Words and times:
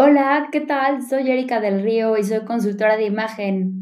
Hola, 0.00 0.48
¿qué 0.52 0.60
tal? 0.60 1.02
Soy 1.02 1.28
Erika 1.28 1.60
del 1.60 1.82
Río 1.82 2.16
y 2.16 2.22
soy 2.22 2.44
consultora 2.44 2.96
de 2.96 3.06
imagen. 3.06 3.74